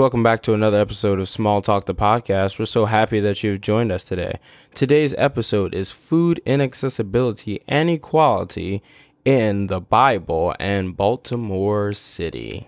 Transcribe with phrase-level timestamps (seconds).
[0.00, 2.58] Welcome back to another episode of Small Talk the podcast.
[2.58, 4.40] We're so happy that you've joined us today.
[4.74, 8.82] Today's episode is food inaccessibility and equality
[9.26, 12.66] in the Bible and Baltimore City.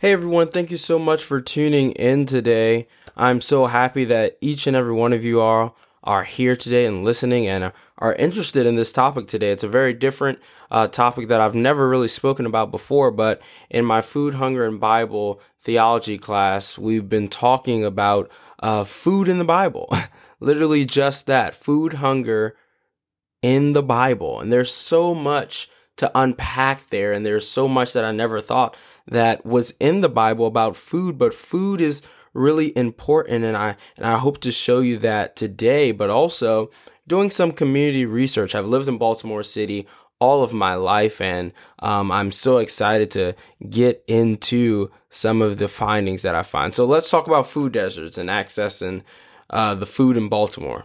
[0.00, 2.86] Hey everyone, thank you so much for tuning in today.
[3.16, 5.74] I'm so happy that each and every one of you are
[6.04, 9.50] are here today and listening and are interested in this topic today.
[9.50, 10.38] It's a very different
[10.70, 14.78] uh, topic that I've never really spoken about before, but in my food, hunger, and
[14.78, 19.92] Bible theology class, we've been talking about uh, food in the Bible.
[20.38, 22.56] Literally just that food, hunger
[23.42, 24.38] in the Bible.
[24.38, 28.76] And there's so much to unpack there, and there's so much that I never thought
[29.08, 32.02] that was in the Bible about food, but food is
[32.34, 36.70] really important and I and I hope to show you that today, but also
[37.06, 38.54] doing some community research.
[38.54, 39.86] I've lived in Baltimore City
[40.20, 43.34] all of my life and um, I'm so excited to
[43.68, 46.74] get into some of the findings that I find.
[46.74, 49.02] So let's talk about food deserts and accessing
[49.50, 50.84] uh, the food in Baltimore.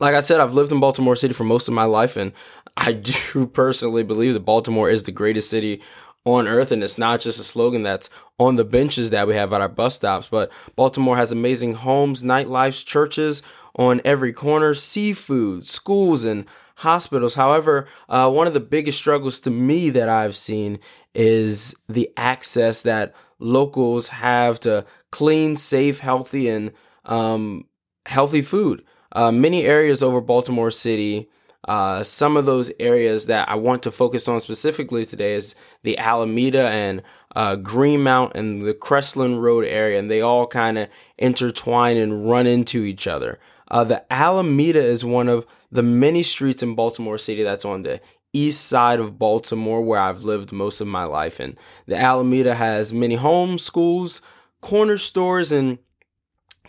[0.00, 2.32] Like I said, I've lived in Baltimore City for most of my life, and
[2.76, 2.92] I
[3.34, 5.80] do personally believe that Baltimore is the greatest city
[6.26, 9.52] on earth and it's not just a slogan that's on the benches that we have
[9.52, 13.42] at our bus stops but baltimore has amazing homes nightlifes churches
[13.76, 16.44] on every corner seafood schools and
[16.76, 17.36] hospitals.
[17.36, 20.78] However uh, one of the biggest struggles to me that i've seen
[21.14, 26.72] is the access that locals have to clean safe healthy and
[27.04, 27.64] um,
[28.06, 28.84] healthy food.
[29.12, 31.30] Uh, many areas over baltimore city
[31.64, 35.98] uh, some of those areas that I want to focus on specifically today is the
[35.98, 37.02] Alameda and
[37.34, 40.88] uh, Greenmount and the Crestline Road area, and they all kind of
[41.18, 43.38] intertwine and run into each other.
[43.68, 48.00] Uh, the Alameda is one of the many streets in Baltimore City that's on the
[48.32, 51.40] east side of Baltimore, where I've lived most of my life.
[51.40, 54.22] And the Alameda has many homes, schools,
[54.60, 55.78] corner stores, and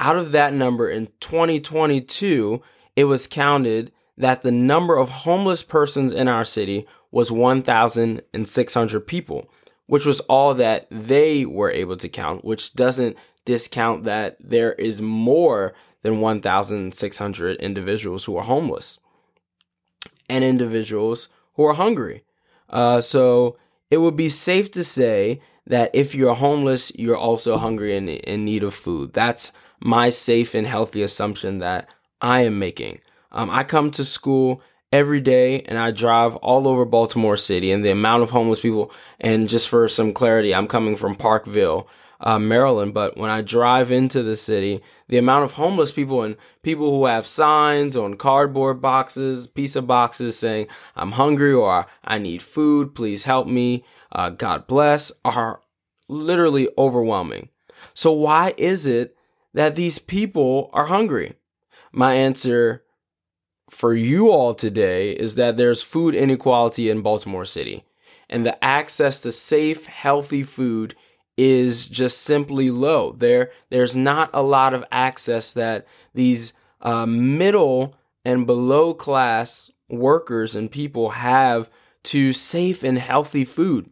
[0.00, 2.60] Out of that number in 2022,
[2.94, 9.50] it was counted that the number of homeless persons in our city was 1,600 people,
[9.86, 15.00] which was all that they were able to count, which doesn't discount that there is
[15.00, 18.98] more than 1,600 individuals who are homeless
[20.32, 22.24] and individuals who are hungry.
[22.70, 23.58] Uh, so
[23.90, 28.46] it would be safe to say that if you're homeless, you're also hungry and in
[28.46, 29.12] need of food.
[29.12, 31.86] That's my safe and healthy assumption that
[32.22, 33.00] I am making.
[33.30, 37.84] Um, I come to school every day and I drive all over Baltimore City and
[37.84, 38.90] the amount of homeless people.
[39.20, 41.86] And just for some clarity, I'm coming from Parkville,
[42.22, 42.94] uh, Maryland.
[42.94, 47.06] But when I drive into the city, the amount of homeless people and people who
[47.06, 53.24] have signs on cardboard boxes, pizza boxes saying, I'm hungry or I need food, please
[53.24, 55.60] help me, uh, God bless, are
[56.08, 57.48] literally overwhelming.
[57.94, 59.16] So, why is it
[59.54, 61.34] that these people are hungry?
[61.92, 62.84] My answer
[63.68, 67.84] for you all today is that there's food inequality in Baltimore City,
[68.28, 70.94] and the access to safe, healthy food
[71.36, 73.12] is just simply low.
[73.12, 80.54] There, there's not a lot of access that these uh, middle and below class workers
[80.54, 81.70] and people have
[82.04, 83.90] to safe and healthy food.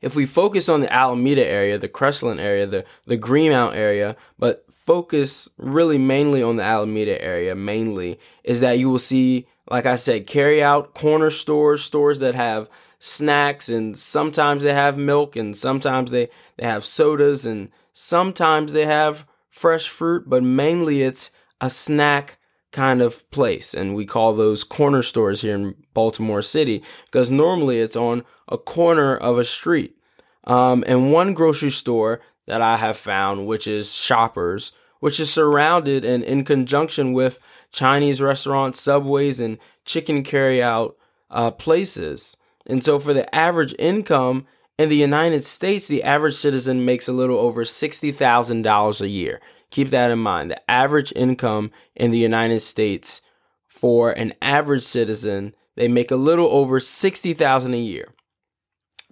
[0.00, 4.66] If we focus on the Alameda area, the Crestline area, the, the Greenmount area, but
[4.66, 9.96] focus really mainly on the Alameda area, mainly, is that you will see, like I
[9.96, 12.70] said, carry out corner stores, stores that have
[13.00, 18.86] snacks and sometimes they have milk and sometimes they, they have sodas and sometimes they
[18.86, 22.38] have fresh fruit, but mainly it's a snack
[22.70, 23.74] kind of place.
[23.74, 28.58] And we call those corner stores here in Baltimore City because normally it's on a
[28.58, 29.96] corner of a street.
[30.44, 36.04] Um, and one grocery store that I have found, which is Shoppers, which is surrounded
[36.04, 37.40] and in conjunction with
[37.72, 40.96] Chinese restaurants, subways, and chicken carry out
[41.30, 42.36] uh, places.
[42.66, 44.46] And so, for the average income
[44.78, 49.40] in the United States, the average citizen makes a little over $60,000 a year.
[49.70, 50.50] Keep that in mind.
[50.50, 53.22] The average income in the United States
[53.66, 58.08] for an average citizen, they make a little over 60,000 a year.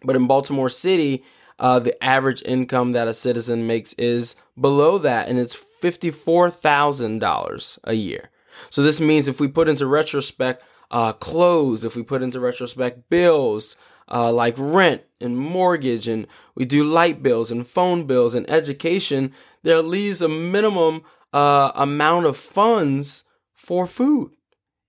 [0.05, 1.25] But in Baltimore City,
[1.59, 7.95] uh, the average income that a citizen makes is below that, and it's $54,000 a
[7.95, 8.31] year.
[8.71, 13.09] So this means if we put into retrospect uh, clothes, if we put into retrospect
[13.11, 13.77] bills
[14.11, 19.33] uh, like rent and mortgage, and we do light bills and phone bills and education,
[19.63, 21.03] there leaves a minimum
[21.33, 23.25] uh, amount of funds
[23.55, 24.33] for food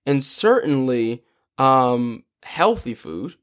[0.06, 1.22] and certainly
[1.58, 3.34] um, healthy food.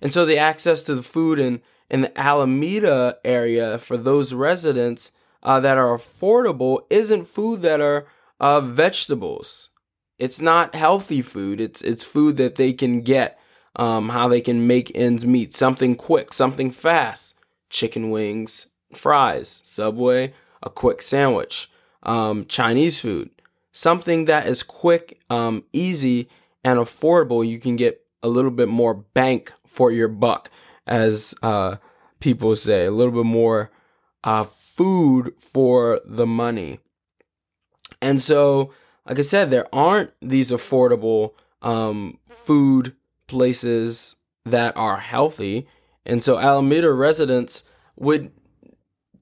[0.00, 1.60] And so the access to the food in,
[1.90, 5.12] in the Alameda area for those residents
[5.42, 8.06] uh, that are affordable isn't food that are
[8.40, 9.70] uh, vegetables.
[10.22, 11.60] It's not healthy food.
[11.60, 13.40] It's it's food that they can get,
[13.74, 15.52] um, how they can make ends meet.
[15.52, 17.36] Something quick, something fast.
[17.70, 20.32] Chicken wings, fries, Subway,
[20.62, 21.68] a quick sandwich,
[22.04, 23.30] um, Chinese food.
[23.72, 26.28] Something that is quick, um, easy,
[26.62, 27.44] and affordable.
[27.44, 30.50] You can get a little bit more bank for your buck,
[30.86, 31.78] as uh,
[32.20, 32.84] people say.
[32.84, 33.72] A little bit more
[34.22, 36.78] uh, food for the money.
[38.00, 38.72] And so
[39.06, 42.94] like I said, there aren't these affordable um, food
[43.26, 45.66] places that are healthy.
[46.04, 47.64] And so Alameda residents
[47.96, 48.32] would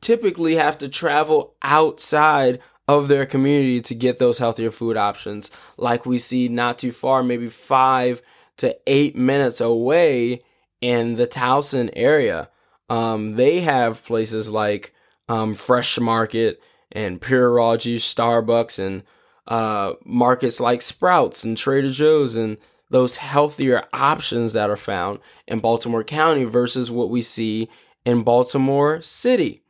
[0.01, 6.05] typically have to travel outside of their community to get those healthier food options, like
[6.05, 8.21] we see not too far, maybe five
[8.57, 10.43] to eight minutes away
[10.81, 12.49] in the Towson area.
[12.89, 14.93] Um, they have places like
[15.29, 16.61] um, Fresh Market
[16.91, 19.05] and Pure Raw Juice, Starbucks, and
[19.51, 22.57] uh, markets like Sprouts and Trader Joe's and
[22.89, 27.69] those healthier options that are found in Baltimore County versus what we see
[28.05, 29.63] in Baltimore City.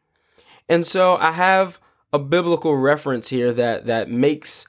[0.68, 1.80] And so I have
[2.12, 4.66] a biblical reference here that that makes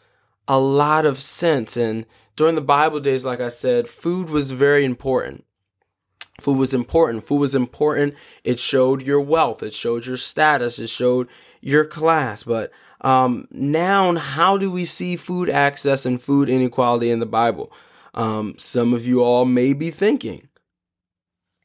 [0.47, 2.05] a lot of sense and
[2.35, 5.45] during the Bible days like I said, food was very important.
[6.39, 7.23] Food was important.
[7.23, 8.15] Food was important.
[8.43, 11.27] It showed your wealth, it showed your status, it showed
[11.61, 17.19] your class, but um, now, how do we see food access and food inequality in
[17.19, 17.71] the Bible?
[18.13, 20.49] Um, some of you all may be thinking,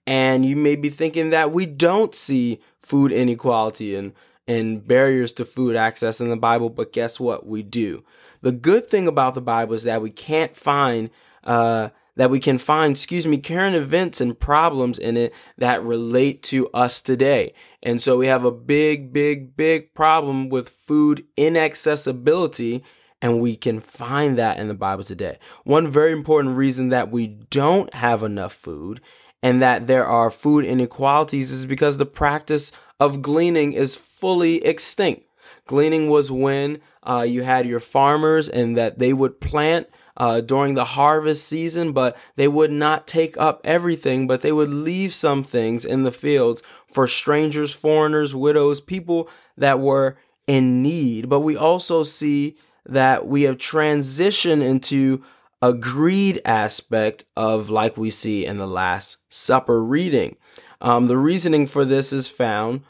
[0.06, 4.12] and you may be thinking that we don't see food inequality and,
[4.46, 7.46] and barriers to food access in the Bible, but guess what?
[7.46, 8.04] We do.
[8.42, 11.10] The good thing about the Bible is that we can't find
[11.44, 16.42] uh, that we can find, excuse me, current events and problems in it that relate
[16.44, 17.54] to us today.
[17.82, 22.82] And so we have a big, big, big problem with food inaccessibility.
[23.22, 25.38] And we can find that in the Bible today.
[25.64, 29.00] One very important reason that we don't have enough food
[29.42, 35.26] and that there are food inequalities is because the practice of gleaning is fully extinct.
[35.66, 40.74] Gleaning was when uh, you had your farmers and that they would plant uh, during
[40.74, 45.42] the harvest season, but they would not take up everything, but they would leave some
[45.44, 51.28] things in the fields for strangers, foreigners, widows, people that were in need.
[51.28, 52.56] But we also see
[52.86, 55.22] that we have transitioned into
[55.60, 60.36] a greed aspect of like we see in the Last Supper reading.
[60.80, 62.82] Um, the reasoning for this is found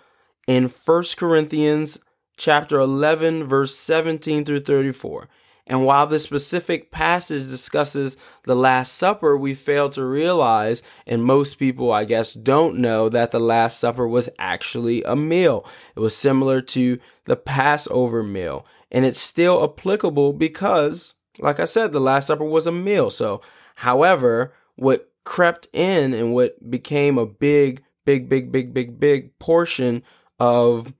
[0.46, 1.98] in 1 Corinthians
[2.36, 5.28] chapter 11 verse 17 through 34.
[5.66, 11.56] And while this specific passage discusses the Last Supper, we fail to realize, and most
[11.56, 15.66] people, I guess, don't know that the Last Supper was actually a meal.
[15.96, 18.64] It was similar to the Passover meal.
[18.92, 23.10] And it's still applicable because, like I said, the Last Supper was a meal.
[23.10, 23.42] So,
[23.74, 30.04] however, what crept in and what became a big, big, big, big, big, big portion
[30.38, 30.94] of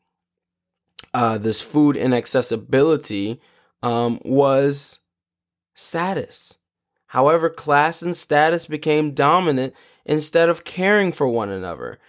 [1.14, 3.40] uh, this food inaccessibility
[3.86, 4.98] um, was
[5.74, 6.58] status.
[7.06, 9.74] However, class and status became dominant
[10.04, 12.00] instead of caring for one another,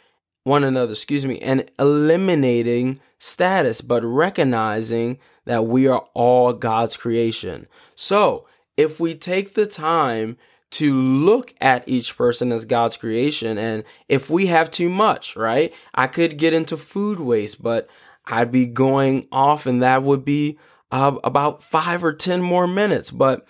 [0.44, 7.68] one another, excuse me, and eliminating status, but recognizing that we are all God's creation.
[7.94, 10.38] So, if we take the time
[10.72, 15.72] to look at each person as God's creation, and if we have too much, right?
[15.94, 17.88] I could get into food waste, but
[18.26, 20.58] I'd be going off, and that would be
[20.92, 23.12] uh, about five or 10 more minutes.
[23.12, 23.46] But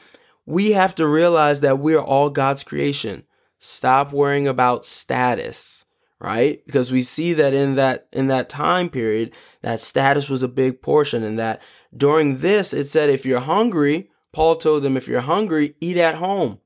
[0.45, 3.23] we have to realize that we're all God's creation.
[3.59, 5.85] Stop worrying about status,
[6.19, 6.65] right?
[6.65, 10.81] Because we see that in that in that time period, that status was a big
[10.81, 11.61] portion and that
[11.95, 16.15] during this it said if you're hungry, Paul told them if you're hungry, eat at
[16.15, 16.59] home.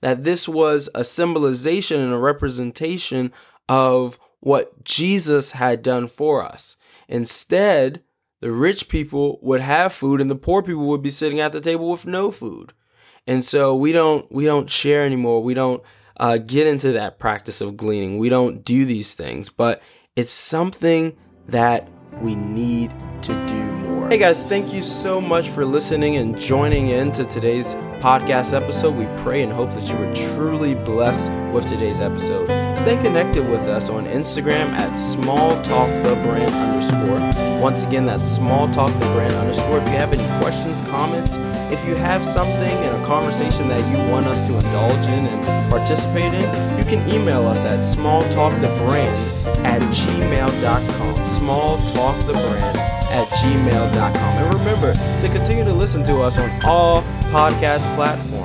[0.00, 3.32] that this was a symbolization and a representation
[3.68, 6.76] of what Jesus had done for us.
[7.08, 8.02] Instead,
[8.42, 11.60] the rich people would have food and the poor people would be sitting at the
[11.60, 12.72] table with no food.
[13.24, 15.44] And so we don't we don't share anymore.
[15.44, 15.80] We don't
[16.16, 18.18] uh, get into that practice of gleaning.
[18.18, 19.80] We don't do these things, but
[20.16, 21.88] it's something that
[22.20, 24.08] we need to do more.
[24.08, 28.96] Hey guys, thank you so much for listening and joining in to today's podcast episode.
[28.96, 32.46] We pray and hope that you were truly blessed with today's episode.
[32.76, 37.60] Stay connected with us on Instagram at smalltalkthebrand underscore.
[37.62, 39.78] Once again, that's smalltalkthebrand underscore.
[39.78, 41.36] If you have any questions, comments,
[41.72, 45.70] if you have something in a conversation that you want us to indulge in and
[45.70, 51.14] participate in, you can email us at smalltalkthebrand at gmail.com.
[51.38, 54.14] Smalltalkthebrand at gmail.com.
[54.14, 58.41] And remember to continue to listen to us on all podcast platforms